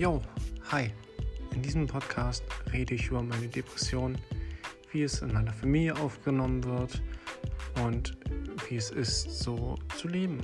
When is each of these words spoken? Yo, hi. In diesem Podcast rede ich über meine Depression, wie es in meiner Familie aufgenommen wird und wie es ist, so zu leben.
Yo, 0.00 0.18
hi. 0.72 0.90
In 1.54 1.60
diesem 1.60 1.86
Podcast 1.86 2.42
rede 2.72 2.94
ich 2.94 3.08
über 3.08 3.22
meine 3.22 3.48
Depression, 3.48 4.16
wie 4.92 5.02
es 5.02 5.20
in 5.20 5.30
meiner 5.30 5.52
Familie 5.52 5.94
aufgenommen 5.94 6.64
wird 6.64 7.02
und 7.84 8.16
wie 8.66 8.76
es 8.76 8.90
ist, 8.90 9.30
so 9.42 9.76
zu 9.98 10.08
leben. 10.08 10.38